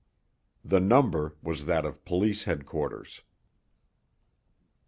The 0.65 0.79
number 0.79 1.35
was 1.43 1.67
that 1.67 1.85
of 1.85 2.03
police 2.05 2.45
headquarters. 2.45 3.21